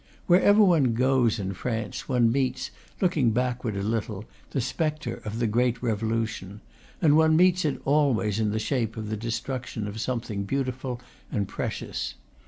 Wherever 0.25 0.63
one 0.63 0.95
goes, 0.95 1.37
in 1.37 1.53
France, 1.53 2.09
one 2.09 2.31
meets, 2.31 2.71
looking 3.01 3.29
backward 3.29 3.77
a 3.77 3.83
little, 3.83 4.25
the 4.49 4.59
spectre 4.59 5.21
of 5.25 5.37
the 5.37 5.45
great 5.45 5.83
Revolution; 5.83 6.59
and 7.03 7.15
one 7.15 7.35
meets 7.37 7.65
it 7.65 7.79
always 7.85 8.39
in 8.39 8.49
the 8.49 8.57
shape 8.57 8.97
of 8.97 9.11
the 9.11 9.15
destruction 9.15 9.85
of 9.87 10.01
something 10.01 10.41
beautiful 10.45 10.99
and 11.31 11.47
precious. 11.47 12.15